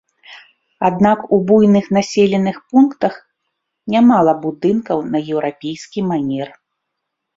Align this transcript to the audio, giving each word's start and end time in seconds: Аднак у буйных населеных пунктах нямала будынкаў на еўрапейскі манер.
Аднак 0.87 1.19
у 1.35 1.37
буйных 1.49 1.85
населеных 1.97 2.57
пунктах 2.73 3.13
нямала 3.97 4.33
будынкаў 4.47 4.97
на 5.17 5.25
еўрапейскі 5.35 5.99
манер. 6.11 6.49